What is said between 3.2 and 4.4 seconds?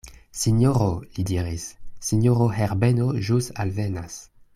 ĵus alvenas.